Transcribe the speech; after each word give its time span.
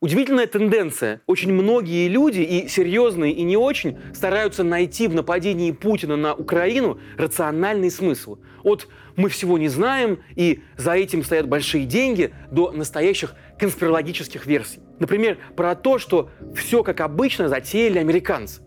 Удивительная 0.00 0.46
тенденция. 0.46 1.22
Очень 1.26 1.52
многие 1.52 2.06
люди, 2.06 2.38
и 2.38 2.68
серьезные, 2.68 3.32
и 3.32 3.42
не 3.42 3.56
очень, 3.56 3.98
стараются 4.14 4.62
найти 4.62 5.08
в 5.08 5.14
нападении 5.14 5.72
Путина 5.72 6.14
на 6.14 6.34
Украину 6.34 7.00
рациональный 7.16 7.90
смысл. 7.90 8.38
От 8.62 8.86
«мы 9.16 9.28
всего 9.28 9.58
не 9.58 9.66
знаем» 9.66 10.20
и 10.36 10.62
«за 10.76 10.92
этим 10.92 11.24
стоят 11.24 11.48
большие 11.48 11.84
деньги» 11.84 12.32
до 12.52 12.70
настоящих 12.70 13.34
конспирологических 13.58 14.46
версий. 14.46 14.78
Например, 15.00 15.36
про 15.56 15.74
то, 15.74 15.98
что 15.98 16.30
все 16.54 16.84
как 16.84 17.00
обычно 17.00 17.48
затеяли 17.48 17.98
американцы. 17.98 18.62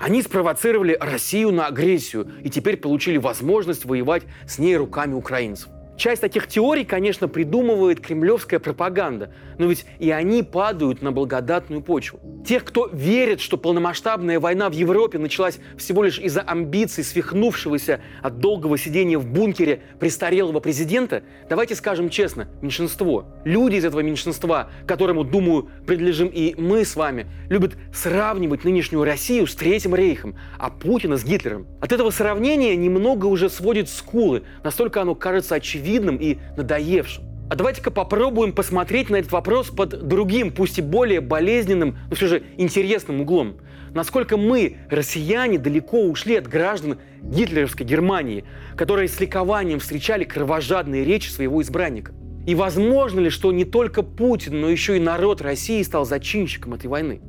Они 0.00 0.20
спровоцировали 0.20 0.98
Россию 1.00 1.52
на 1.52 1.68
агрессию 1.68 2.28
и 2.42 2.50
теперь 2.50 2.76
получили 2.76 3.18
возможность 3.18 3.84
воевать 3.84 4.24
с 4.48 4.58
ней 4.58 4.76
руками 4.76 5.14
украинцев. 5.14 5.68
Часть 5.96 6.22
таких 6.22 6.48
теорий, 6.48 6.84
конечно, 6.84 7.28
придумывает 7.28 8.00
кремлевская 8.00 8.58
пропаганда, 8.58 9.32
но 9.58 9.66
ведь 9.66 9.84
и 9.98 10.10
они 10.10 10.42
падают 10.42 11.02
на 11.02 11.12
благодатную 11.12 11.82
почву. 11.82 12.18
Тех, 12.46 12.64
кто 12.64 12.88
верит, 12.92 13.40
что 13.40 13.56
полномасштабная 13.56 14.40
война 14.40 14.68
в 14.68 14.72
Европе 14.72 15.18
началась 15.18 15.58
всего 15.76 16.02
лишь 16.02 16.18
из-за 16.18 16.40
амбиций 16.40 17.04
свихнувшегося 17.04 18.00
от 18.20 18.38
долгого 18.38 18.78
сидения 18.78 19.18
в 19.18 19.26
бункере 19.26 19.82
престарелого 20.00 20.60
президента, 20.60 21.22
давайте 21.48 21.76
скажем 21.76 22.08
честно, 22.08 22.48
меньшинство. 22.62 23.26
Люди 23.44 23.76
из 23.76 23.84
этого 23.84 24.00
меньшинства, 24.00 24.70
которому, 24.86 25.22
думаю, 25.22 25.68
принадлежим 25.86 26.28
и 26.28 26.54
мы 26.60 26.84
с 26.84 26.96
вами, 26.96 27.26
любят 27.48 27.74
сравнивать 27.94 28.64
нынешнюю 28.64 29.04
Россию 29.04 29.46
с 29.46 29.54
Третьим 29.54 29.94
рейхом, 29.94 30.36
а 30.58 30.70
Путина 30.70 31.16
с 31.16 31.24
Гитлером. 31.24 31.66
От 31.80 31.92
этого 31.92 32.10
сравнения 32.10 32.74
немного 32.74 33.26
уже 33.26 33.48
сводит 33.48 33.88
скулы, 33.88 34.42
настолько 34.64 35.02
оно 35.02 35.14
кажется 35.14 35.54
очевидным 35.54 35.91
очевидным 35.92 36.16
и 36.16 36.38
надоевшим. 36.56 37.24
А 37.50 37.54
давайте-ка 37.54 37.90
попробуем 37.90 38.52
посмотреть 38.52 39.10
на 39.10 39.16
этот 39.16 39.30
вопрос 39.32 39.68
под 39.68 40.08
другим, 40.08 40.52
пусть 40.52 40.78
и 40.78 40.82
более 40.82 41.20
болезненным, 41.20 41.98
но 42.08 42.16
все 42.16 42.26
же 42.26 42.42
интересным 42.56 43.20
углом. 43.20 43.56
Насколько 43.92 44.38
мы, 44.38 44.78
россияне, 44.88 45.58
далеко 45.58 46.02
ушли 46.04 46.36
от 46.36 46.48
граждан 46.48 46.98
гитлеровской 47.20 47.84
Германии, 47.84 48.44
которые 48.74 49.06
с 49.08 49.20
ликованием 49.20 49.80
встречали 49.80 50.24
кровожадные 50.24 51.04
речи 51.04 51.28
своего 51.28 51.60
избранника. 51.60 52.14
И 52.46 52.54
возможно 52.54 53.20
ли, 53.20 53.28
что 53.28 53.52
не 53.52 53.66
только 53.66 54.02
Путин, 54.02 54.62
но 54.62 54.70
еще 54.70 54.96
и 54.96 55.00
народ 55.00 55.42
России 55.42 55.82
стал 55.82 56.06
зачинщиком 56.06 56.72
этой 56.72 56.86
войны? 56.86 57.20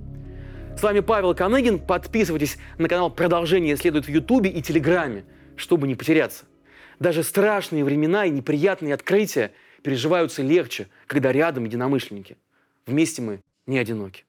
С 0.78 0.82
вами 0.82 1.02
Павел 1.02 1.36
Коныгин. 1.36 1.80
Подписывайтесь 1.80 2.58
на 2.78 2.88
канал 2.88 3.12
«Продолжение 3.12 3.76
следует» 3.76 4.06
в 4.06 4.10
Ютубе 4.10 4.50
и 4.50 4.62
Телеграме, 4.62 5.26
чтобы 5.58 5.88
не 5.88 5.96
потеряться. 5.96 6.46
Даже 7.04 7.22
страшные 7.24 7.84
времена 7.84 8.26
и 8.26 8.30
неприятные 8.30 8.94
открытия 8.94 9.52
переживаются 9.82 10.42
легче, 10.42 10.88
когда 11.06 11.34
рядом 11.34 11.66
единомышленники. 11.66 12.38
Вместе 12.86 13.22
мы 13.22 13.42
не 13.68 13.78
одиноки. 13.78 14.24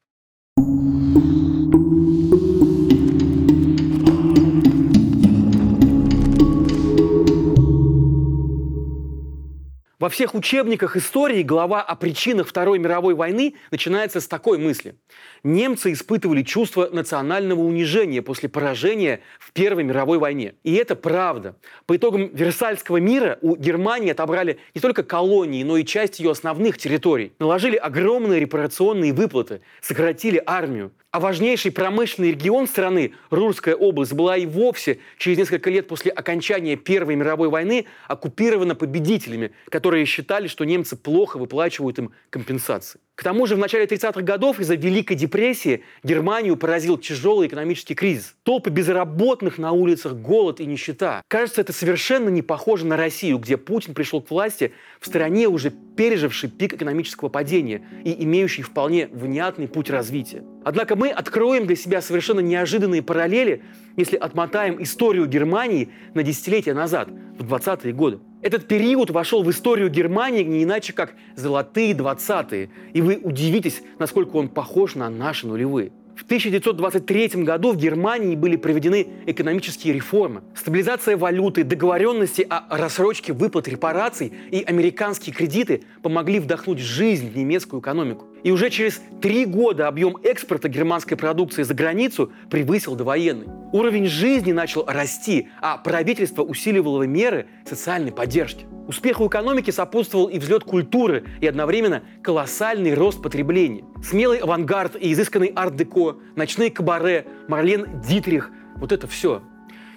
Во 10.04 10.10
всех 10.10 10.34
учебниках 10.34 10.98
истории 10.98 11.42
глава 11.42 11.80
о 11.80 11.96
причинах 11.96 12.46
Второй 12.46 12.78
мировой 12.78 13.14
войны 13.14 13.54
начинается 13.70 14.20
с 14.20 14.28
такой 14.28 14.58
мысли. 14.58 14.96
Немцы 15.42 15.92
испытывали 15.94 16.42
чувство 16.42 16.90
национального 16.92 17.62
унижения 17.62 18.20
после 18.20 18.50
поражения 18.50 19.20
в 19.38 19.54
Первой 19.54 19.82
мировой 19.82 20.18
войне. 20.18 20.56
И 20.62 20.74
это 20.74 20.94
правда. 20.94 21.56
По 21.86 21.96
итогам 21.96 22.28
Версальского 22.34 22.98
мира 22.98 23.38
у 23.40 23.56
Германии 23.56 24.10
отобрали 24.10 24.58
не 24.74 24.82
только 24.82 25.04
колонии, 25.04 25.64
но 25.64 25.78
и 25.78 25.86
часть 25.86 26.20
ее 26.20 26.32
основных 26.32 26.76
территорий. 26.76 27.32
Наложили 27.38 27.76
огромные 27.76 28.40
репарационные 28.40 29.14
выплаты, 29.14 29.62
сократили 29.80 30.42
армию. 30.44 30.92
А 31.14 31.20
важнейший 31.20 31.70
промышленный 31.70 32.32
регион 32.32 32.66
страны, 32.66 33.12
Рурская 33.30 33.76
область, 33.76 34.12
была 34.12 34.36
и 34.36 34.46
вовсе 34.46 34.98
через 35.16 35.38
несколько 35.38 35.70
лет 35.70 35.86
после 35.86 36.10
окончания 36.10 36.74
Первой 36.74 37.14
мировой 37.14 37.50
войны 37.50 37.86
оккупирована 38.08 38.74
победителями, 38.74 39.52
которые 39.68 40.06
считали, 40.06 40.48
что 40.48 40.64
немцы 40.64 40.96
плохо 40.96 41.36
выплачивают 41.36 42.00
им 42.00 42.10
компенсации. 42.30 42.98
К 43.14 43.22
тому 43.22 43.46
же 43.46 43.54
в 43.54 43.58
начале 43.58 43.84
30-х 43.84 44.22
годов 44.22 44.58
из-за 44.58 44.74
Великой 44.74 45.14
депрессии 45.14 45.84
Германию 46.02 46.56
поразил 46.56 46.98
тяжелый 46.98 47.46
экономический 47.46 47.94
кризис. 47.94 48.34
Толпы 48.42 48.70
безработных 48.70 49.56
на 49.56 49.70
улицах, 49.70 50.14
голод 50.14 50.58
и 50.58 50.66
нищета. 50.66 51.22
Кажется, 51.28 51.60
это 51.60 51.72
совершенно 51.72 52.28
не 52.28 52.42
похоже 52.42 52.86
на 52.86 52.96
Россию, 52.96 53.38
где 53.38 53.56
Путин 53.56 53.94
пришел 53.94 54.20
к 54.20 54.30
власти 54.30 54.72
в 54.98 55.06
стране, 55.06 55.46
уже 55.46 55.70
переживший 55.70 56.50
пик 56.50 56.74
экономического 56.74 57.28
падения 57.28 57.86
и 58.04 58.24
имеющий 58.24 58.62
вполне 58.62 59.06
внятный 59.06 59.68
путь 59.68 59.90
развития. 59.90 60.42
Однако 60.64 60.96
мы 60.96 61.10
откроем 61.10 61.68
для 61.68 61.76
себя 61.76 62.02
совершенно 62.02 62.40
неожиданные 62.40 63.02
параллели, 63.02 63.62
если 63.96 64.16
отмотаем 64.16 64.82
историю 64.82 65.26
Германии 65.26 65.90
на 66.14 66.22
десятилетия 66.22 66.74
назад, 66.74 67.08
в 67.38 67.52
20-е 67.52 67.92
годы. 67.92 68.18
Этот 68.42 68.66
период 68.68 69.10
вошел 69.10 69.42
в 69.42 69.50
историю 69.50 69.88
Германии 69.88 70.42
не 70.42 70.64
иначе, 70.64 70.92
как 70.92 71.14
золотые 71.34 71.94
20-е. 71.94 72.70
И 72.92 73.00
вы 73.00 73.18
удивитесь, 73.22 73.82
насколько 73.98 74.36
он 74.36 74.48
похож 74.48 74.94
на 74.94 75.08
наши 75.08 75.46
нулевые. 75.46 75.92
В 76.14 76.22
1923 76.22 77.42
году 77.42 77.72
в 77.72 77.76
Германии 77.76 78.36
были 78.36 78.56
проведены 78.56 79.08
экономические 79.26 79.94
реформы. 79.94 80.42
Стабилизация 80.54 81.16
валюты, 81.16 81.64
договоренности 81.64 82.46
о 82.48 82.78
рассрочке 82.78 83.32
выплат 83.32 83.66
репараций 83.66 84.32
и 84.50 84.62
американские 84.62 85.34
кредиты 85.34 85.82
помогли 86.02 86.38
вдохнуть 86.38 86.78
жизнь 86.78 87.28
в 87.28 87.36
немецкую 87.36 87.80
экономику. 87.80 88.26
И 88.44 88.52
уже 88.52 88.68
через 88.68 89.00
три 89.22 89.46
года 89.46 89.88
объем 89.88 90.18
экспорта 90.22 90.68
германской 90.68 91.16
продукции 91.16 91.62
за 91.62 91.72
границу 91.72 92.30
превысил 92.50 92.94
довоенный. 92.94 93.46
Уровень 93.72 94.06
жизни 94.06 94.52
начал 94.52 94.84
расти, 94.86 95.48
а 95.62 95.78
правительство 95.78 96.42
усиливало 96.42 97.04
меры 97.04 97.46
социальной 97.64 98.12
поддержки. 98.12 98.66
Успеху 98.86 99.28
экономики 99.28 99.70
сопутствовал 99.70 100.26
и 100.26 100.38
взлет 100.38 100.62
культуры, 100.62 101.24
и 101.40 101.46
одновременно 101.46 102.02
колоссальный 102.22 102.92
рост 102.92 103.22
потребления. 103.22 103.82
Смелый 104.04 104.38
авангард 104.38 104.94
и 105.00 105.10
изысканный 105.14 105.48
арт-деко, 105.48 106.18
ночные 106.36 106.70
кабаре, 106.70 107.26
Марлен 107.48 108.02
Дитрих– 108.06 108.50
вот 108.76 108.92
это 108.92 109.06
все. 109.06 109.42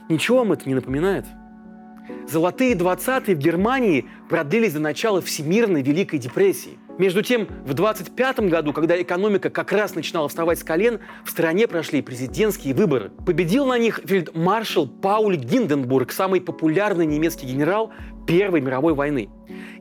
Ничего 0.07 0.37
вам 0.37 0.53
это 0.53 0.69
не 0.69 0.75
напоминает? 0.75 1.25
Золотые 2.29 2.75
20-е 2.75 3.35
в 3.35 3.39
Германии 3.39 4.05
продлились 4.29 4.71
до 4.71 4.79
начала 4.79 5.21
Всемирной 5.21 5.81
Великой 5.81 6.19
депрессии– 6.19 6.79
между 6.97 7.21
тем, 7.21 7.47
в 7.65 7.73
25 7.73 8.39
году, 8.41 8.73
когда 8.73 8.99
экономика 8.99 9.49
как 9.49 9.71
раз 9.71 9.95
начинала 9.95 10.27
вставать 10.27 10.59
с 10.59 10.63
колен, 10.63 10.99
в 11.25 11.29
стране 11.29 11.67
прошли 11.67 12.01
президентские 12.01 12.73
выборы. 12.73 13.11
Победил 13.25 13.65
на 13.65 13.77
них 13.77 14.01
фельдмаршал 14.05 14.87
Пауль 14.87 15.37
Гинденбург, 15.37 16.11
самый 16.11 16.41
популярный 16.41 17.05
немецкий 17.05 17.45
генерал 17.45 17.91
Первой 18.25 18.61
мировой 18.61 18.93
войны. 18.93 19.29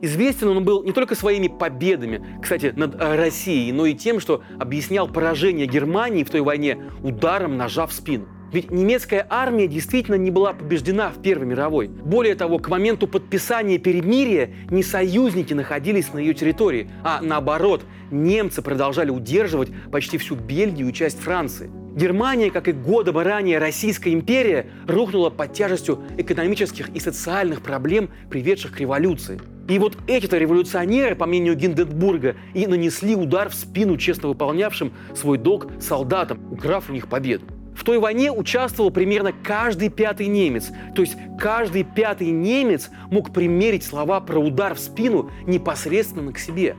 Известен 0.01 0.47
он 0.49 0.63
был 0.63 0.83
не 0.83 0.93
только 0.93 1.15
своими 1.15 1.47
победами, 1.47 2.39
кстати, 2.41 2.71
над 2.75 2.95
э, 2.95 3.15
Россией, 3.15 3.71
но 3.71 3.85
и 3.85 3.93
тем, 3.93 4.19
что 4.19 4.41
объяснял 4.59 5.07
поражение 5.07 5.67
Германии 5.67 6.23
в 6.23 6.29
той 6.29 6.41
войне 6.41 6.77
ударом 7.03 7.57
ножа 7.57 7.85
в 7.87 7.93
спину. 7.93 8.27
Ведь 8.51 8.71
немецкая 8.71 9.27
армия 9.29 9.67
действительно 9.67 10.15
не 10.15 10.31
была 10.31 10.53
побеждена 10.53 11.09
в 11.09 11.21
Первой 11.21 11.45
мировой. 11.45 11.87
Более 11.87 12.35
того, 12.35 12.59
к 12.59 12.69
моменту 12.69 13.07
подписания 13.07 13.77
перемирия 13.77 14.51
не 14.69 14.83
союзники 14.83 15.53
находились 15.53 16.13
на 16.13 16.19
ее 16.19 16.33
территории, 16.33 16.89
а 17.03 17.19
наоборот, 17.21 17.83
немцы 18.09 18.61
продолжали 18.61 19.09
удерживать 19.09 19.69
почти 19.91 20.17
всю 20.17 20.35
Бельгию 20.35 20.89
и 20.89 20.93
часть 20.93 21.19
Франции. 21.19 21.69
Германия, 21.95 22.51
как 22.51 22.67
и 22.67 22.71
годом 22.71 23.17
ранее 23.17 23.57
Российская 23.57 24.13
империя, 24.13 24.67
рухнула 24.87 25.29
под 25.29 25.53
тяжестью 25.53 26.03
экономических 26.17 26.89
и 26.89 26.99
социальных 26.99 27.61
проблем, 27.61 28.11
приведших 28.29 28.73
к 28.73 28.79
революции. 28.79 29.41
И 29.67 29.79
вот 29.79 29.97
эти-то 30.07 30.37
революционеры, 30.37 31.15
по 31.15 31.25
мнению 31.25 31.55
Гинденбурга, 31.55 32.35
и 32.53 32.67
нанесли 32.67 33.15
удар 33.15 33.49
в 33.49 33.55
спину 33.55 33.97
честно 33.97 34.29
выполнявшим 34.29 34.93
свой 35.13 35.37
долг 35.37 35.67
солдатам, 35.81 36.39
украв 36.53 36.89
у 36.89 36.93
них 36.93 37.07
победу. 37.07 37.45
В 37.77 37.83
той 37.83 37.99
войне 37.99 38.31
участвовал 38.31 38.89
примерно 38.89 39.31
каждый 39.31 39.89
пятый 39.89 40.25
немец. 40.25 40.71
То 40.95 41.03
есть 41.03 41.15
каждый 41.39 41.83
пятый 41.83 42.31
немец 42.31 42.89
мог 43.11 43.31
примерить 43.31 43.83
слова 43.83 44.19
про 44.19 44.39
удар 44.39 44.73
в 44.73 44.79
спину 44.79 45.29
непосредственно 45.45 46.33
к 46.33 46.39
себе. 46.39 46.75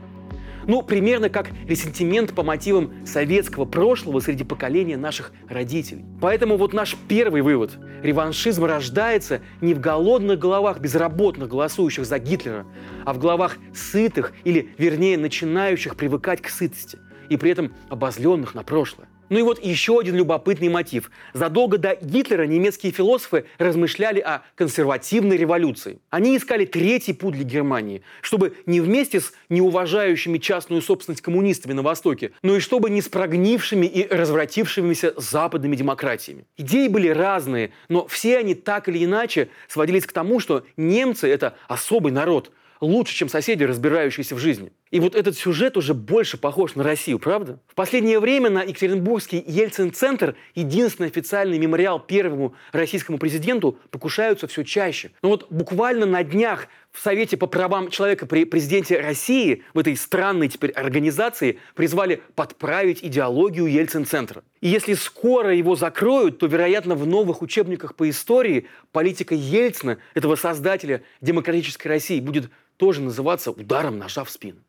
Ну, 0.67 0.81
примерно 0.81 1.29
как 1.29 1.51
ресентимент 1.67 2.35
по 2.35 2.43
мотивам 2.43 2.91
советского 3.05 3.63
прошлого 3.63 4.19
среди 4.19 4.43
поколения 4.43 4.97
наших 4.97 5.31
родителей. 5.47 6.03
Поэтому 6.19 6.57
вот 6.57 6.73
наш 6.73 6.97
первый 7.07 7.41
вывод. 7.41 7.79
Реваншизм 8.03 8.65
рождается 8.65 9.41
не 9.61 9.73
в 9.73 9.79
голодных 9.79 10.37
головах 10.37 10.79
безработных, 10.79 11.47
голосующих 11.47 12.05
за 12.05 12.19
Гитлера, 12.19 12.65
а 13.05 13.13
в 13.13 13.19
головах 13.19 13.57
сытых 13.73 14.33
или, 14.43 14.69
вернее, 14.77 15.17
начинающих 15.17 15.95
привыкать 15.95 16.41
к 16.41 16.49
сытости 16.49 16.99
и 17.29 17.37
при 17.37 17.51
этом 17.51 17.73
обозленных 17.89 18.53
на 18.53 18.63
прошлое. 18.63 19.08
Ну 19.29 19.39
и 19.39 19.41
вот 19.43 19.63
еще 19.63 19.99
один 19.99 20.15
любопытный 20.15 20.69
мотив. 20.69 21.11
Задолго 21.33 21.77
до 21.77 21.95
Гитлера 22.01 22.43
немецкие 22.43 22.91
философы 22.91 23.45
размышляли 23.57 24.19
о 24.19 24.41
консервативной 24.55 25.37
революции. 25.37 25.99
Они 26.09 26.35
искали 26.35 26.65
третий 26.65 27.13
путь 27.13 27.35
для 27.35 27.43
Германии, 27.43 28.01
чтобы 28.21 28.53
не 28.65 28.81
вместе 28.81 29.19
с 29.19 29.33
неуважающими 29.49 30.37
частную 30.39 30.81
собственность 30.81 31.21
коммунистами 31.21 31.73
на 31.73 31.81
Востоке, 31.81 32.31
но 32.41 32.55
и 32.55 32.59
чтобы 32.59 32.89
не 32.89 33.01
с 33.01 33.09
прогнившими 33.09 33.85
и 33.85 34.07
развратившимися 34.07 35.13
западными 35.17 35.75
демократиями. 35.75 36.45
Идеи 36.57 36.87
были 36.87 37.09
разные, 37.09 37.71
но 37.87 38.07
все 38.07 38.37
они 38.37 38.55
так 38.55 38.89
или 38.89 39.05
иначе 39.05 39.49
сводились 39.67 40.05
к 40.05 40.11
тому, 40.11 40.39
что 40.39 40.65
немцы– 40.77 41.27
это 41.29 41.55
особый 41.67 42.11
народ, 42.11 42.51
лучше, 42.81 43.13
чем 43.13 43.29
соседи, 43.29 43.63
разбирающиеся 43.63 44.35
в 44.35 44.39
жизни. 44.39 44.71
И 44.91 44.99
вот 44.99 45.13
этот 45.13 45.37
сюжет 45.37 45.77
уже 45.77 45.93
больше 45.93 46.37
похож 46.37 46.73
на 46.73 46.83
Россию, 46.83 47.19
правда? 47.19 47.59
В 47.67 47.75
последнее 47.75 48.19
время 48.19 48.49
на 48.49 48.63
Екатеринбургский 48.63 49.43
Ельцин-центр, 49.45 50.35
единственный 50.55 51.09
официальный 51.09 51.59
мемориал 51.59 51.99
первому 51.99 52.55
российскому 52.71 53.19
президенту, 53.19 53.77
покушаются 53.91 54.47
все 54.47 54.63
чаще. 54.63 55.11
Но 55.21 55.29
вот 55.29 55.45
буквально 55.51 56.07
на 56.07 56.23
днях 56.23 56.69
в 56.91 56.99
Совете 57.01 57.37
по 57.37 57.45
правам 57.45 57.91
человека 57.91 58.25
при 58.25 58.45
президенте 58.45 58.99
России, 58.99 59.63
в 59.75 59.79
этой 59.79 59.95
странной 59.95 60.47
теперь 60.47 60.71
организации, 60.71 61.59
призвали 61.75 62.23
подправить 62.33 63.03
идеологию 63.03 63.67
Ельцин-центра. 63.67 64.43
И 64.59 64.69
если 64.69 64.95
скоро 64.95 65.53
его 65.53 65.75
закроют, 65.75 66.39
то, 66.39 66.47
вероятно, 66.47 66.95
в 66.95 67.05
новых 67.05 67.43
учебниках 67.43 67.93
по 67.93 68.09
истории 68.09 68.65
политика 68.91 69.35
Ельцина, 69.35 69.99
этого 70.15 70.35
создателя 70.35 71.03
демократической 71.21 71.89
России, 71.89 72.19
будет 72.19 72.49
тоже 72.77 73.01
называться 73.01 73.51
ударом 73.51 73.99
ножа 73.99 74.23
в 74.23 74.31
спину. 74.31 74.63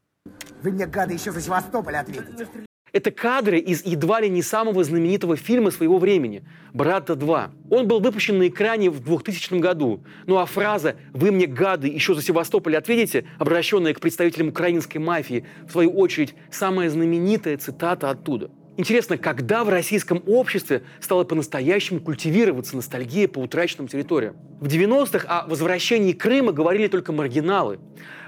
Вы 0.63 0.73
мне, 0.73 0.87
гады, 0.87 1.15
еще 1.15 1.33
за 1.33 1.41
Севастополь 1.41 1.97
ответите. 1.97 2.47
Это 2.93 3.13
кадры 3.13 3.59
из 3.59 3.85
едва 3.87 4.21
ли 4.21 4.29
не 4.29 4.43
самого 4.43 4.83
знаменитого 4.83 5.37
фильма 5.37 5.71
своего 5.71 5.99
времени 5.99 6.45
«Брата 6.75 7.13
2». 7.13 7.51
Он 7.71 7.87
был 7.87 8.01
выпущен 8.01 8.37
на 8.39 8.49
экране 8.49 8.91
в 8.91 9.01
2000 9.01 9.55
году. 9.61 10.03
Ну 10.27 10.39
а 10.39 10.45
фраза 10.45 10.97
«Вы 11.13 11.31
мне, 11.31 11.47
гады, 11.47 11.87
еще 11.87 12.15
за 12.15 12.23
Севастополь 12.23 12.77
ответите», 12.77 13.27
обращенная 13.39 13.95
к 13.95 14.01
представителям 14.01 14.49
украинской 14.49 14.99
мафии, 14.99 15.47
в 15.67 15.71
свою 15.71 15.93
очередь, 15.93 16.35
самая 16.51 16.91
знаменитая 16.91 17.57
цитата 17.57 18.11
оттуда– 18.11 18.51
Интересно, 18.81 19.19
когда 19.19 19.63
в 19.63 19.69
российском 19.69 20.23
обществе 20.27 20.83
стала 21.01 21.25
по-настоящему 21.25 22.01
культивироваться 22.01 22.77
ностальгия 22.77 23.29
по 23.29 23.41
утраченным 23.41 23.89
территориям? 23.89 24.37
В 24.59 24.69
90-х 24.69 25.27
о 25.29 25.47
возвращении 25.47 26.15
Крыма 26.15 26.53
говорили 26.53 26.87
только 26.87 27.13
маргиналы. 27.13 27.79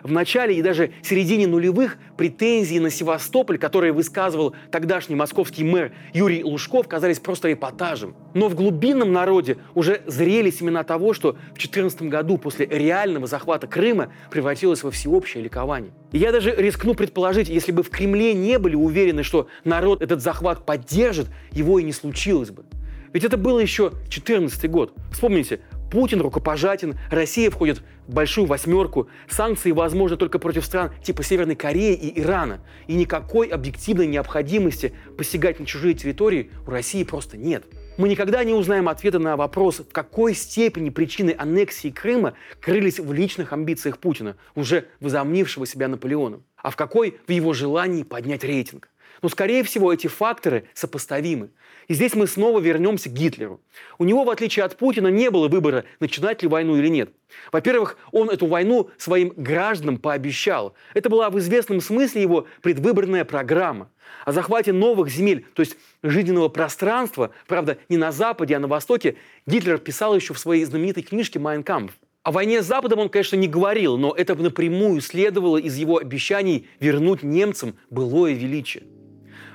В 0.03 0.11
начале 0.11 0.57
и 0.57 0.63
даже 0.63 0.93
середине 1.03 1.47
нулевых 1.47 1.97
претензии 2.17 2.79
на 2.79 2.91
Севастополь, 2.91 3.59
которые 3.59 3.93
высказывал 3.93 4.55
тогдашний 4.71 5.15
московский 5.15 5.65
мэр 5.65 5.93
Юрий 6.13 6.43
Лужков, 6.43 6.89
казались 6.89 7.21
просто 7.21 7.53
эпатажем. 7.53 8.17
Но 8.35 8.49
в 8.49 8.55
глубинном 8.55 9.13
народе 9.13 9.59
уже 9.75 10.03
зрели 10.07 10.51
семена 10.51 10.83
того, 10.83 11.13
что 11.15 11.33
в 11.33 11.55
2014 11.55 12.03
году 12.03 12.39
после 12.39 12.67
реального 12.67 13.27
захвата 13.27 13.67
Крыма 13.67 14.13
превратилось 14.31 14.83
во 14.83 14.91
всеобщее 14.91 15.45
ликование. 15.45 15.93
И 16.11 16.19
я 16.19 16.33
даже 16.33 16.55
рискну 16.55 16.95
предположить, 16.95 17.49
если 17.49 17.73
бы 17.73 17.83
в 17.83 17.91
Кремле 17.91 18.35
не 18.35 18.59
были 18.59 18.75
уверены, 18.75 19.23
что 19.23 19.47
народ 19.65 20.03
этот 20.03 20.21
захват 20.21 20.67
поддержит, 20.67 21.29
его 21.53 21.79
и 21.79 21.85
не 21.85 21.93
случилось 21.93 22.51
бы. 22.51 22.65
Ведь 23.13 23.25
это 23.25 23.37
было 23.37 23.59
еще 23.59 23.91
2014 23.91 24.71
год. 24.71 24.95
Вспомните, 25.13 25.61
Путин 25.93 26.23
рукопожатен, 26.23 26.99
Россия 27.11 27.51
входит 27.51 27.83
в 28.07 28.15
большую 28.15 28.47
восьмерку, 28.47 29.09
санкции 29.29 29.73
возможны 29.73 30.17
только 30.17 30.39
против 30.39 30.65
стран 30.65 30.91
типа 31.05 31.23
Северной 31.23 31.55
Кореи 31.55 31.93
и 31.93 32.19
Ирана. 32.19 32.61
И 32.87 32.95
никакой 32.95 33.49
объективной 33.49 34.07
необходимости 34.07 34.95
посягать 35.19 35.61
на 35.61 35.67
чужие 35.67 35.93
территории 35.93 36.51
у 36.67 36.71
России 36.71 37.05
просто 37.05 37.37
нет. 37.37 37.65
Мы 37.99 38.09
никогда 38.09 38.43
не 38.43 38.55
узнаем 38.55 38.89
ответа 38.89 39.19
на 39.19 39.37
вопрос, 39.37 39.81
в 39.81 39.93
какой 39.93 40.33
степени 40.33 40.89
причины 40.89 41.35
аннексии 41.37 41.91
Крыма 41.91 42.33
крылись 42.59 42.99
в 42.99 43.13
личных 43.13 43.53
амбициях 43.53 43.99
Путина, 43.99 44.39
уже 44.55 44.87
возомнившего 45.01 45.67
себя 45.67 45.89
Наполеоном, 45.89 46.43
а 46.57 46.71
в 46.71 46.77
какой 46.77 47.19
в 47.27 47.31
его 47.31 47.53
желании 47.53 48.03
поднять 48.03 48.45
рейтинг. 48.45 48.89
Но, 49.23 49.29
скорее 49.29 49.63
всего, 49.63 49.93
эти 49.93 50.09
факторы 50.09 50.69
сопоставимы. 50.75 51.51
И 51.89 51.95
здесь 51.95 52.15
мы 52.15 52.27
снова 52.27 52.59
вернемся 52.61 53.09
к 53.09 53.13
Гитлеру. 53.13 53.61
У 53.99 54.05
него, 54.05 54.25
в 54.25 54.31
отличие 54.31 54.65
от 54.65 54.77
Путина, 54.77 55.09
не 55.09 55.31
было 55.31 55.49
выбора, 55.49 55.85
начинать 56.01 56.43
ли 56.43 56.49
войну 56.49 56.77
или 56.77 56.89
нет. 56.89 57.11
Во-первых, 57.51 57.97
он 58.11 58.31
эту 58.31 58.47
войну 58.47 58.91
своим 58.99 59.33
гражданам 59.37 59.99
пообещал. 59.99 60.75
Это 60.95 61.09
была 61.09 61.31
в 61.31 61.39
известном 61.39 61.81
смысле 61.81 62.23
его 62.23 62.47
предвыборная 62.61 63.25
программа. 63.25 63.91
О 64.25 64.33
захвате 64.33 64.73
новых 64.73 65.09
земель, 65.09 65.47
то 65.55 65.61
есть 65.61 65.77
жизненного 66.03 66.49
пространства, 66.49 67.31
правда, 67.47 67.79
не 67.89 67.97
на 67.97 68.13
Западе, 68.13 68.57
а 68.57 68.61
на 68.61 68.69
Востоке, 68.69 69.17
Гитлер 69.47 69.79
писал 69.79 70.15
еще 70.15 70.35
в 70.35 70.39
своей 70.39 70.65
знаменитой 70.65 71.03
книжке 71.03 71.39
«Майн 71.39 71.63
Кампф». 71.63 71.95
О 72.23 72.31
войне 72.31 72.63
с 72.63 72.67
Западом 72.67 73.01
он, 73.01 73.09
конечно, 73.09 73.35
не 73.35 73.49
говорил, 73.49 73.97
но 73.97 74.13
это 74.13 74.37
напрямую 74.37 75.01
следовало 75.01 75.57
из 75.57 75.77
его 75.77 75.99
обещаний 75.99 76.69
вернуть 76.79 77.25
немцам 77.25 77.77
былое 77.91 78.33
величие. 78.35 78.85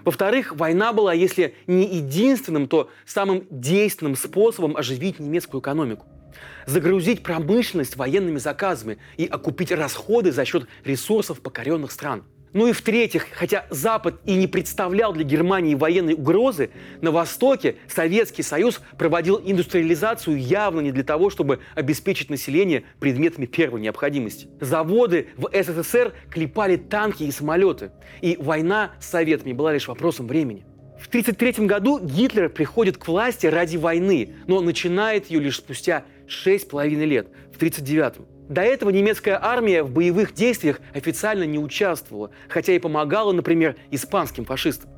Во-вторых, 0.07 0.55
война 0.55 0.93
была, 0.93 1.11
если 1.11 1.53
не 1.67 1.85
единственным, 1.85 2.69
то 2.69 2.89
самым 3.05 3.45
действенным 3.49 4.15
способом 4.15 4.77
оживить 4.77 5.19
немецкую 5.19 5.59
экономику. 5.59 6.05
Загрузить 6.65 7.23
промышленность 7.23 7.97
военными 7.97 8.37
заказами 8.37 8.99
и 9.17 9.25
окупить 9.25 9.73
расходы 9.73 10.31
за 10.31 10.45
счет 10.45 10.65
ресурсов 10.85 11.41
покоренных 11.41 11.91
стран– 11.91 12.23
ну 12.53 12.67
и 12.67 12.71
в-третьих, 12.71 13.27
хотя 13.31 13.65
Запад 13.69 14.19
и 14.25 14.35
не 14.35 14.47
представлял 14.47 15.13
для 15.13 15.23
Германии 15.23 15.75
военной 15.75 16.13
угрозы, 16.13 16.69
на 17.01 17.11
Востоке 17.11 17.75
Советский 17.87 18.43
Союз 18.43 18.81
проводил 18.97 19.39
индустриализацию 19.43 20.39
явно 20.39 20.81
не 20.81 20.91
для 20.91 21.03
того, 21.03 21.29
чтобы 21.29 21.59
обеспечить 21.75 22.29
население 22.29 22.83
предметами 22.99 23.45
первой 23.45 23.81
необходимости. 23.81 24.47
Заводы 24.61 25.27
в 25.35 25.49
СССР 25.51 26.13
клепали 26.29 26.77
танки 26.77 27.23
и 27.23 27.31
самолеты, 27.31 27.91
и 28.21 28.37
война 28.39 28.91
с 28.99 29.07
Советами 29.07 29.53
была 29.53 29.73
лишь 29.73 29.87
вопросом 29.87 30.27
времени. 30.27 30.65
В 30.99 31.07
1933 31.07 31.67
году 31.67 31.99
Гитлер 31.99 32.49
приходит 32.49 32.97
к 32.97 33.07
власти 33.07 33.45
ради 33.45 33.77
войны, 33.77 34.33
но 34.47 34.61
начинает 34.61 35.29
ее 35.29 35.39
лишь 35.39 35.57
спустя 35.57 36.05
6,5 36.27 37.05
лет, 37.05 37.27
в 37.53 37.57
1939 37.57 38.36
до 38.49 38.61
этого 38.61 38.89
немецкая 38.89 39.39
армия 39.41 39.83
в 39.83 39.91
боевых 39.91 40.33
действиях 40.33 40.79
официально 40.93 41.43
не 41.43 41.59
участвовала, 41.59 42.31
хотя 42.47 42.73
и 42.73 42.79
помогала, 42.79 43.31
например, 43.31 43.75
испанским 43.91 44.45
фашистам. 44.45 44.89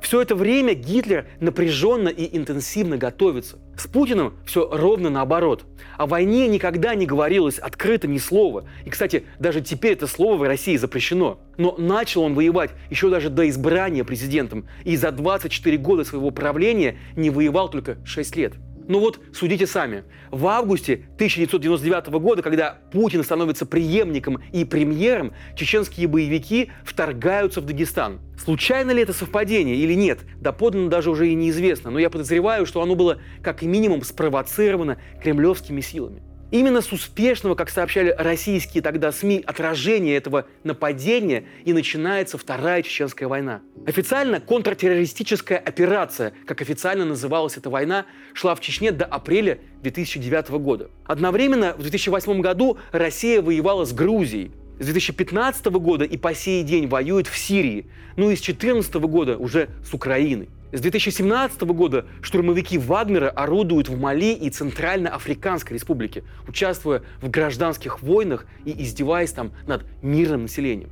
Все 0.00 0.20
это 0.20 0.34
время 0.34 0.74
Гитлер 0.74 1.26
напряженно 1.40 2.08
и 2.08 2.36
интенсивно 2.36 2.96
готовится. 2.96 3.58
С 3.76 3.86
Путиным 3.86 4.34
все 4.44 4.68
ровно 4.70 5.10
наоборот. 5.10 5.64
О 5.96 6.06
войне 6.06 6.48
никогда 6.48 6.94
не 6.94 7.06
говорилось 7.06 7.58
открыто 7.58 8.08
ни 8.08 8.18
слова. 8.18 8.68
И, 8.84 8.90
кстати, 8.90 9.24
даже 9.38 9.60
теперь 9.60 9.92
это 9.92 10.06
слово 10.06 10.36
в 10.36 10.42
России 10.42 10.76
запрещено. 10.76 11.40
Но 11.56 11.74
начал 11.78 12.22
он 12.22 12.34
воевать 12.34 12.70
еще 12.90 13.10
даже 13.10 13.30
до 13.30 13.48
избрания 13.48 14.04
президентом. 14.04 14.66
И 14.84 14.96
за 14.96 15.12
24 15.12 15.76
года 15.78 16.04
своего 16.04 16.30
правления 16.30 16.98
не 17.16 17.30
воевал 17.30 17.68
только 17.68 17.98
6 18.04 18.36
лет. 18.36 18.54
Ну 18.88 19.00
вот 19.00 19.20
судите 19.34 19.66
сами. 19.66 20.04
В 20.30 20.46
августе 20.46 20.94
1999 21.16 22.06
года, 22.20 22.42
когда 22.42 22.78
Путин 22.90 23.22
становится 23.22 23.66
преемником 23.66 24.42
и 24.50 24.64
премьером, 24.64 25.34
чеченские 25.54 26.08
боевики 26.08 26.70
вторгаются 26.84 27.60
в 27.60 27.66
Дагестан. 27.66 28.20
Случайно 28.42 28.92
ли 28.92 29.02
это 29.02 29.12
совпадение 29.12 29.76
или 29.76 29.92
нет, 29.92 30.20
доподлинно 30.40 30.88
даже 30.88 31.10
уже 31.10 31.28
и 31.28 31.34
неизвестно, 31.34 31.90
но 31.90 31.98
я 31.98 32.08
подозреваю, 32.08 32.64
что 32.64 32.80
оно 32.80 32.94
было 32.94 33.20
как 33.42 33.60
минимум 33.60 34.02
спровоцировано 34.02 34.96
кремлевскими 35.22 35.82
силами. 35.82 36.22
Именно 36.50 36.80
с 36.80 36.92
успешного, 36.92 37.54
как 37.54 37.68
сообщали 37.68 38.14
российские 38.16 38.82
тогда 38.82 39.12
СМИ, 39.12 39.44
отражения 39.46 40.16
этого 40.16 40.46
нападения 40.64 41.44
и 41.66 41.74
начинается 41.74 42.38
Вторая 42.38 42.82
Чеченская 42.82 43.28
война. 43.28 43.60
Официально 43.86 44.40
контртеррористическая 44.40 45.58
операция, 45.58 46.32
как 46.46 46.62
официально 46.62 47.04
называлась 47.04 47.58
эта 47.58 47.68
война, 47.68 48.06
шла 48.32 48.54
в 48.54 48.60
Чечне 48.60 48.92
до 48.92 49.04
апреля 49.04 49.58
2009 49.82 50.48
года. 50.52 50.90
Одновременно 51.04 51.74
в 51.74 51.82
2008 51.82 52.40
году 52.40 52.78
Россия 52.92 53.42
воевала 53.42 53.84
с 53.84 53.92
Грузией. 53.92 54.50
С 54.80 54.86
2015 54.86 55.66
года 55.66 56.04
и 56.04 56.16
по 56.16 56.32
сей 56.32 56.62
день 56.62 56.86
воюет 56.86 57.26
в 57.26 57.36
Сирии. 57.36 57.90
Ну 58.16 58.30
и 58.30 58.36
с 58.36 58.40
2014 58.40 58.94
года 58.94 59.36
уже 59.36 59.68
с 59.84 59.92
Украиной. 59.92 60.48
С 60.70 60.82
2017 60.82 61.62
года 61.62 62.04
штурмовики 62.20 62.76
Вагнера 62.76 63.30
орудуют 63.30 63.88
в 63.88 63.98
Мали 63.98 64.34
и 64.34 64.50
Центральноафриканской 64.50 65.74
республике, 65.74 66.24
участвуя 66.46 67.02
в 67.22 67.30
гражданских 67.30 68.02
войнах 68.02 68.44
и 68.66 68.82
издеваясь 68.82 69.32
там 69.32 69.52
над 69.66 69.86
мирным 70.02 70.42
населением. 70.42 70.90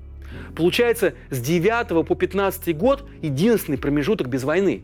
Получается, 0.56 1.12
с 1.28 1.40
9 1.42 2.06
по 2.06 2.14
15 2.14 2.74
год 2.74 3.06
единственный 3.20 3.76
промежуток 3.76 4.28
без 4.28 4.44
войны. 4.44 4.82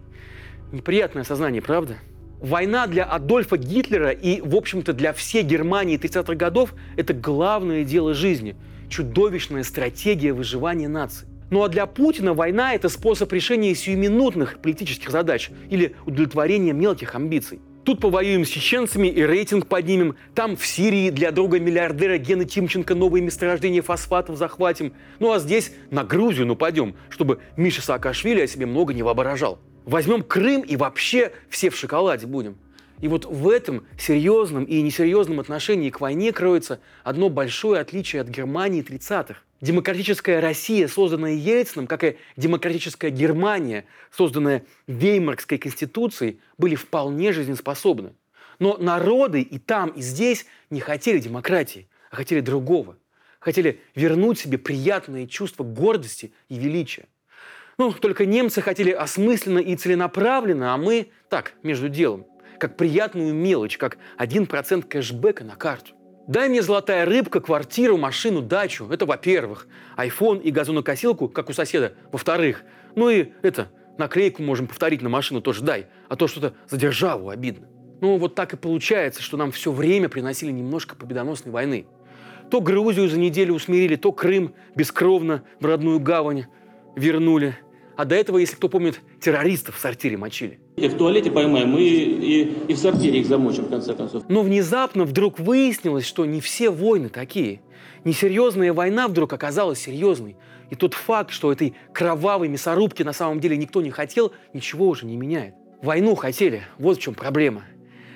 Неприятное 0.72 1.22
осознание, 1.22 1.62
правда? 1.62 1.96
Война 2.38 2.86
для 2.86 3.04
Адольфа 3.04 3.56
Гитлера 3.56 4.10
и, 4.10 4.42
в 4.42 4.54
общем-то, 4.54 4.92
для 4.92 5.14
всей 5.14 5.42
Германии 5.42 5.98
30-х 5.98 6.34
годов– 6.34 6.74
это 6.98 7.14
главное 7.14 7.84
дело 7.84 8.12
жизни, 8.12 8.56
чудовищная 8.90 9.62
стратегия 9.62 10.34
выживания 10.34 10.88
нации. 10.88 11.31
Ну 11.52 11.62
а 11.62 11.68
для 11.68 11.84
Путина 11.84 12.32
война– 12.32 12.72
это 12.74 12.88
способ 12.88 13.30
решения 13.30 13.74
сиюминутных 13.74 14.62
политических 14.62 15.10
задач 15.10 15.50
или 15.68 15.94
удовлетворения 16.06 16.72
мелких 16.72 17.14
амбиций. 17.14 17.60
Тут 17.84 18.00
повоюем 18.00 18.46
с 18.46 18.48
чеченцами 18.48 19.08
и 19.08 19.20
рейтинг 19.20 19.66
поднимем. 19.66 20.16
Там 20.34 20.56
в 20.56 20.64
Сирии 20.66 21.10
для 21.10 21.30
друга 21.30 21.60
миллиардера 21.60 22.16
Гена 22.16 22.46
Тимченко 22.46 22.94
новые 22.94 23.22
месторождения 23.22 23.82
фосфатов 23.82 24.38
захватим. 24.38 24.94
Ну 25.18 25.30
а 25.30 25.38
здесь 25.40 25.72
на 25.90 26.04
Грузию 26.04 26.46
нападем, 26.46 26.94
чтобы 27.10 27.40
Миша 27.58 27.82
Саакашвили 27.82 28.40
о 28.40 28.46
себе 28.46 28.64
много 28.64 28.94
не 28.94 29.02
воображал. 29.02 29.58
Возьмем 29.84 30.22
Крым 30.22 30.62
и 30.62 30.76
вообще 30.76 31.32
все 31.50 31.68
в 31.68 31.76
шоколаде 31.76 32.26
будем. 32.26 32.56
И 33.02 33.08
вот 33.08 33.26
в 33.26 33.50
этом 33.50 33.84
серьезном 33.98 34.64
и 34.64 34.80
несерьезном 34.80 35.38
отношении 35.38 35.90
к 35.90 36.00
войне 36.00 36.32
кроется 36.32 36.80
одно 37.04 37.28
большое 37.28 37.82
отличие 37.82 38.22
от 38.22 38.28
Германии 38.28 38.82
30-х. 38.82 39.42
Демократическая 39.62 40.40
Россия, 40.40 40.88
созданная 40.88 41.34
Ельцином, 41.34 41.86
как 41.86 42.02
и 42.02 42.16
демократическая 42.36 43.10
Германия, 43.10 43.84
созданная 44.10 44.64
Веймарской 44.88 45.56
конституцией, 45.56 46.40
были 46.58 46.74
вполне 46.74 47.32
жизнеспособны. 47.32 48.14
Но 48.58 48.76
народы 48.76 49.40
и 49.40 49.60
там, 49.60 49.90
и 49.90 50.02
здесь 50.02 50.46
не 50.70 50.80
хотели 50.80 51.20
демократии, 51.20 51.88
а 52.10 52.16
хотели 52.16 52.40
другого. 52.40 52.98
Хотели 53.38 53.80
вернуть 53.94 54.40
себе 54.40 54.58
приятное 54.58 55.28
чувство 55.28 55.62
гордости 55.62 56.32
и 56.48 56.58
величия. 56.58 57.06
Ну, 57.78 57.92
только 57.92 58.26
немцы 58.26 58.62
хотели 58.62 58.90
осмысленно 58.90 59.60
и 59.60 59.76
целенаправленно, 59.76 60.74
а 60.74 60.76
мы 60.76 61.12
так, 61.28 61.54
между 61.62 61.88
делом, 61.88 62.26
как 62.58 62.76
приятную 62.76 63.32
мелочь, 63.32 63.78
как 63.78 63.98
1% 64.18 64.82
кэшбэка 64.82 65.44
на 65.44 65.54
карту. 65.54 65.94
Дай 66.28 66.48
мне 66.48 66.62
золотая 66.62 67.04
рыбка, 67.04 67.40
квартиру, 67.40 67.96
машину, 67.96 68.42
дачу. 68.42 68.88
Это 68.90 69.06
во-первых. 69.06 69.66
Айфон 69.96 70.38
и 70.38 70.50
газонокосилку, 70.50 71.28
как 71.28 71.50
у 71.50 71.52
соседа, 71.52 71.94
во-вторых. 72.12 72.62
Ну 72.94 73.10
и 73.10 73.32
это, 73.42 73.68
наклейку 73.98 74.42
можем 74.42 74.68
повторить 74.68 75.02
на 75.02 75.08
машину 75.08 75.40
тоже 75.40 75.62
дай. 75.62 75.86
А 76.08 76.16
то 76.16 76.28
что-то 76.28 76.54
за 76.68 76.76
державу 76.76 77.28
обидно. 77.28 77.66
Ну 78.00 78.18
вот 78.18 78.34
так 78.34 78.52
и 78.52 78.56
получается, 78.56 79.22
что 79.22 79.36
нам 79.36 79.50
все 79.50 79.72
время 79.72 80.08
приносили 80.08 80.52
немножко 80.52 80.94
победоносной 80.94 81.52
войны. 81.52 81.86
То 82.50 82.60
Грузию 82.60 83.08
за 83.08 83.18
неделю 83.18 83.54
усмирили, 83.54 83.96
то 83.96 84.12
Крым 84.12 84.54
бескровно 84.76 85.42
в 85.58 85.66
родную 85.66 85.98
гавань 86.00 86.46
вернули. 86.94 87.56
А 87.96 88.04
до 88.04 88.14
этого, 88.14 88.38
если 88.38 88.56
кто 88.56 88.68
помнит, 88.68 89.00
террористов 89.20 89.76
в 89.76 89.80
сортире 89.80 90.16
мочили. 90.16 90.60
И 90.76 90.88
в 90.88 90.96
туалете 90.96 91.30
поймаем, 91.30 91.76
и, 91.76 91.82
и, 91.82 92.42
и 92.68 92.74
в 92.74 92.78
сортире 92.78 93.20
их 93.20 93.26
замочим, 93.26 93.64
в 93.64 93.70
конце 93.70 93.94
концов. 93.94 94.24
Но 94.28 94.42
внезапно 94.42 95.04
вдруг 95.04 95.38
выяснилось, 95.38 96.06
что 96.06 96.24
не 96.24 96.40
все 96.40 96.70
войны 96.70 97.08
такие. 97.08 97.60
Несерьезная 98.04 98.72
война 98.72 99.08
вдруг 99.08 99.32
оказалась 99.32 99.80
серьезной. 99.80 100.36
И 100.70 100.74
тот 100.74 100.94
факт, 100.94 101.30
что 101.30 101.52
этой 101.52 101.74
кровавой 101.92 102.48
мясорубки 102.48 103.02
на 103.02 103.12
самом 103.12 103.40
деле 103.40 103.56
никто 103.56 103.82
не 103.82 103.90
хотел, 103.90 104.32
ничего 104.54 104.88
уже 104.88 105.04
не 105.04 105.16
меняет. 105.16 105.54
Войну 105.82 106.14
хотели, 106.14 106.62
вот 106.78 106.96
в 106.96 107.00
чем 107.00 107.14
проблема. 107.14 107.64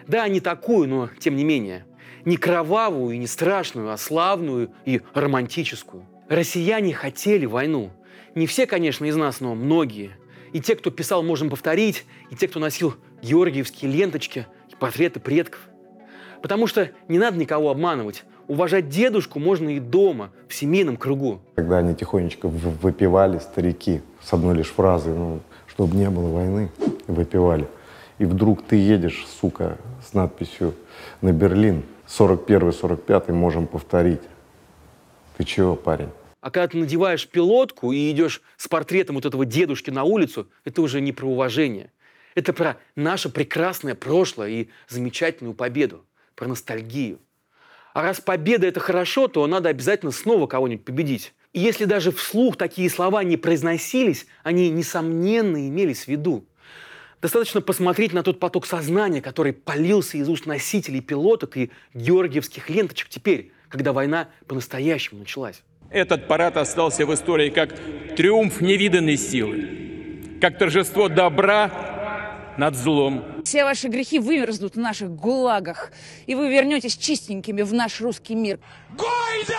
Да, 0.06 0.26
не 0.28 0.40
такую, 0.40 0.88
но 0.88 1.10
тем 1.18 1.36
не 1.36 1.44
менее. 1.44 1.84
Не 2.24 2.36
кровавую 2.36 3.14
и 3.14 3.18
не 3.18 3.26
страшную, 3.26 3.92
а 3.92 3.96
славную 3.96 4.70
и 4.84 5.02
романтическую. 5.14 6.06
Россияне 6.28 6.94
хотели 6.94 7.46
войну. 7.46 7.90
Не 8.36 8.46
все, 8.46 8.66
конечно, 8.66 9.04
из 9.04 9.16
нас, 9.16 9.40
но 9.40 9.56
многие– 9.56 10.12
и 10.52 10.60
те, 10.60 10.74
кто 10.74 10.90
писал 10.90 11.22
«Можем 11.22 11.50
повторить», 11.50 12.06
и 12.30 12.34
те, 12.34 12.48
кто 12.48 12.58
носил 12.58 12.94
георгиевские 13.20 13.90
ленточки 13.90 14.46
и 14.70 14.74
портреты 14.74 15.20
предков. 15.20 15.60
Потому 16.40 16.66
что 16.66 16.90
не 17.08 17.18
надо 17.18 17.36
никого 17.36 17.70
обманывать. 17.70 18.24
Уважать 18.48 18.88
дедушку 18.88 19.38
можно 19.38 19.68
и 19.68 19.80
дома, 19.80 20.30
в 20.48 20.54
семейном 20.54 20.96
кругу. 20.96 21.40
Когда 21.56 21.78
они 21.78 21.94
тихонечко 21.94 22.48
выпивали, 22.48 23.38
старики, 23.38 24.00
с 24.22 24.32
одной 24.32 24.54
лишь 24.54 24.68
фразой, 24.68 25.14
ну, 25.14 25.40
чтобы 25.66 25.96
не 25.96 26.08
было 26.08 26.28
войны, 26.28 26.70
выпивали. 27.06 27.68
И 28.18 28.24
вдруг 28.24 28.62
ты 28.62 28.76
едешь, 28.76 29.26
сука, 29.40 29.76
с 30.08 30.14
надписью 30.14 30.74
на 31.20 31.32
Берлин, 31.32 31.82
41-45 32.06 33.32
можем 33.32 33.66
повторить. 33.66 34.22
Ты 35.36 35.44
чего, 35.44 35.74
парень? 35.74 36.08
А 36.46 36.50
когда 36.52 36.68
ты 36.68 36.78
надеваешь 36.78 37.26
пилотку 37.26 37.90
и 37.90 38.08
идешь 38.12 38.40
с 38.56 38.68
портретом 38.68 39.16
вот 39.16 39.26
этого 39.26 39.44
дедушки 39.44 39.90
на 39.90 40.04
улицу, 40.04 40.48
это 40.64 40.80
уже 40.80 41.00
не 41.00 41.10
про 41.10 41.26
уважение. 41.26 41.90
Это 42.36 42.52
про 42.52 42.76
наше 42.94 43.30
прекрасное 43.30 43.96
прошлое 43.96 44.48
и 44.50 44.68
замечательную 44.88 45.56
победу, 45.56 46.06
про 46.36 46.46
ностальгию. 46.46 47.18
А 47.94 48.02
раз 48.02 48.20
победа– 48.20 48.64
это 48.68 48.78
хорошо, 48.78 49.26
то 49.26 49.44
надо 49.48 49.70
обязательно 49.70 50.12
снова 50.12 50.46
кого-нибудь 50.46 50.84
победить. 50.84 51.34
И 51.52 51.58
если 51.58 51.84
даже 51.84 52.12
вслух 52.12 52.56
такие 52.56 52.88
слова 52.90 53.24
не 53.24 53.36
произносились, 53.36 54.28
они, 54.44 54.70
несомненно, 54.70 55.66
имелись 55.66 56.04
в 56.04 56.08
виду. 56.08 56.46
Достаточно 57.20 57.60
посмотреть 57.60 58.12
на 58.12 58.22
тот 58.22 58.38
поток 58.38 58.66
сознания, 58.66 59.20
который 59.20 59.52
полился 59.52 60.16
из 60.16 60.28
уст 60.28 60.46
носителей 60.46 61.00
пилоток 61.00 61.56
и 61.56 61.72
георгиевских 61.92 62.70
ленточек 62.70 63.08
теперь, 63.08 63.50
когда 63.68 63.92
война 63.92 64.28
по-настоящему 64.46 65.18
началась. 65.18 65.64
Этот 65.90 66.26
парад 66.26 66.56
остался 66.56 67.06
в 67.06 67.14
истории 67.14 67.50
как 67.50 67.74
триумф 68.16 68.60
невиданной 68.60 69.16
силы, 69.16 70.38
как 70.40 70.58
торжество 70.58 71.08
добра 71.08 72.54
над 72.58 72.74
злом. 72.74 73.24
Все 73.44 73.64
ваши 73.64 73.88
грехи 73.88 74.18
вымерзнут 74.18 74.74
в 74.74 74.78
наших 74.78 75.10
гулагах, 75.10 75.92
и 76.26 76.34
вы 76.34 76.50
вернетесь 76.50 76.96
чистенькими 76.96 77.62
в 77.62 77.72
наш 77.72 78.00
русский 78.00 78.34
мир. 78.34 78.58
Гойда! 78.90 79.56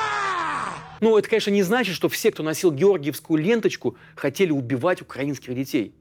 Ну, 0.99 1.17
это, 1.17 1.29
конечно, 1.29 1.51
не 1.51 1.63
значит, 1.63 1.95
что 1.95 2.09
все, 2.09 2.31
кто 2.31 2.43
носил 2.43 2.71
георгиевскую 2.71 3.41
ленточку, 3.41 3.95
хотели 4.15 4.51
убивать 4.51 5.01
украинских 5.01 5.55
детей. 5.55 5.93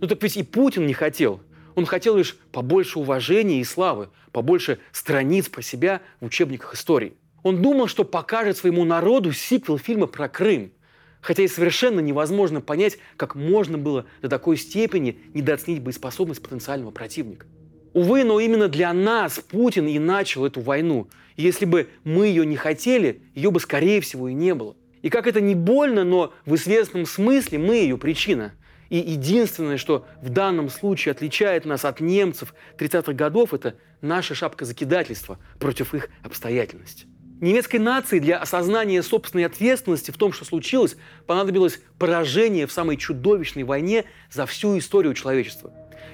Ну 0.00 0.06
так 0.06 0.22
ведь 0.22 0.36
и 0.36 0.42
Путин 0.42 0.86
не 0.86 0.92
хотел. 0.92 1.40
Он 1.74 1.86
хотел 1.86 2.16
лишь 2.16 2.36
побольше 2.52 2.98
уважения 2.98 3.60
и 3.60 3.64
славы, 3.64 4.10
побольше 4.32 4.78
страниц 4.92 5.48
про 5.48 5.62
себя 5.62 6.02
в 6.20 6.26
учебниках 6.26 6.74
истории. 6.74 7.14
Он 7.44 7.60
думал, 7.60 7.86
что 7.88 8.04
покажет 8.04 8.56
своему 8.56 8.84
народу 8.84 9.32
сиквел 9.32 9.78
фильма 9.78 10.06
про 10.06 10.28
Крым. 10.28 10.72
Хотя 11.20 11.42
и 11.42 11.48
совершенно 11.48 12.00
невозможно 12.00 12.60
понять, 12.60 12.98
как 13.16 13.34
можно 13.34 13.78
было 13.78 14.06
до 14.22 14.28
такой 14.28 14.56
степени 14.56 15.18
недооценить 15.34 15.82
боеспособность 15.82 16.42
потенциального 16.42 16.90
противника. 16.90 17.46
Увы, 17.92 18.24
но 18.24 18.40
именно 18.40 18.68
для 18.68 18.92
нас 18.92 19.38
Путин 19.38 19.86
и 19.86 19.98
начал 19.98 20.46
эту 20.46 20.62
войну. 20.62 21.08
Если 21.36 21.66
бы 21.66 21.88
мы 22.02 22.26
ее 22.28 22.46
не 22.46 22.56
хотели, 22.56 23.22
ее 23.34 23.50
бы, 23.50 23.60
скорее 23.60 24.00
всего, 24.00 24.28
и 24.28 24.34
не 24.34 24.54
было. 24.54 24.74
И 25.02 25.10
как 25.10 25.26
это 25.26 25.42
не 25.42 25.54
больно, 25.54 26.02
но 26.02 26.32
в 26.46 26.54
известном 26.54 27.04
смысле 27.04 27.58
мы 27.58 27.76
ее 27.76 27.98
причина. 27.98 28.52
И 28.88 28.96
единственное, 28.96 29.76
что 29.76 30.06
в 30.22 30.30
данном 30.30 30.70
случае 30.70 31.12
отличает 31.12 31.66
нас 31.66 31.84
от 31.84 32.00
немцев 32.00 32.54
30-х 32.78 33.12
годов, 33.12 33.52
это 33.52 33.76
наша 34.00 34.34
шапка 34.34 34.64
закидательства 34.64 35.38
против 35.58 35.94
их 35.94 36.08
обстоятельности. 36.22 37.06
Немецкой 37.44 37.76
нации 37.76 38.20
для 38.20 38.38
осознания 38.38 39.02
собственной 39.02 39.44
ответственности 39.44 40.10
в 40.10 40.16
том, 40.16 40.32
что 40.32 40.46
случилось, 40.46 40.96
понадобилось 41.26 41.78
поражение 41.98 42.66
в 42.66 42.72
самой 42.72 42.96
чудовищной 42.96 43.64
войне 43.64 44.06
за 44.32 44.46
всю 44.46 44.78
историю 44.78 45.12
человечества. 45.12 45.70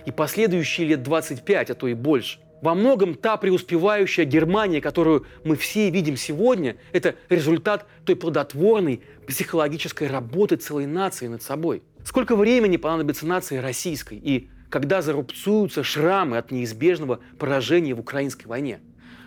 И 0.06 0.10
последующие 0.10 0.88
лет 0.88 1.04
25, 1.04 1.70
а 1.70 1.74
то 1.74 1.86
и 1.86 1.94
больше. 1.94 2.40
Во 2.62 2.74
многом 2.74 3.14
та 3.14 3.36
преуспевающая 3.36 4.24
Германия, 4.24 4.80
которую 4.80 5.24
мы 5.44 5.54
все 5.54 5.88
видим 5.90 6.16
сегодня, 6.16 6.78
это 6.92 7.14
результат 7.28 7.86
той 8.04 8.16
плодотворной 8.16 9.00
психологической 9.28 10.08
работы 10.08 10.56
целой 10.56 10.86
нации 10.86 11.28
над 11.28 11.44
собой. 11.44 11.84
Сколько 12.04 12.34
времени 12.34 12.76
понадобится 12.76 13.24
нации 13.24 13.58
российской 13.58 14.18
и 14.18 14.50
когда 14.68 15.00
зарубцуются 15.00 15.84
шрамы 15.84 16.38
от 16.38 16.50
неизбежного 16.50 17.20
поражения 17.38 17.94
в 17.94 18.00
украинской 18.00 18.48
войне? 18.48 18.80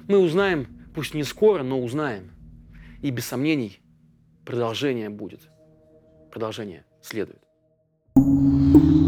Мы 0.10 0.18
узнаем 0.18 0.83
Пусть 0.94 1.14
не 1.14 1.24
скоро, 1.24 1.64
но 1.64 1.82
узнаем. 1.82 2.32
И 3.02 3.10
без 3.10 3.26
сомнений 3.26 3.80
продолжение 4.46 5.10
будет. 5.10 5.50
Продолжение 6.32 6.86
следует. 7.02 7.42
thank 8.16 8.76
you 8.76 9.03